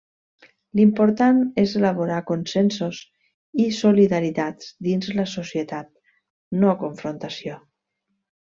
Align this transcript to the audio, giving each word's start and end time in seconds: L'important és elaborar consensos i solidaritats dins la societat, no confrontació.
L'important 0.77 1.41
és 1.63 1.75
elaborar 1.79 2.21
consensos 2.29 3.03
i 3.65 3.67
solidaritats 3.81 4.73
dins 4.89 5.13
la 5.21 5.29
societat, 5.37 5.93
no 6.65 6.75
confrontació. 6.85 7.63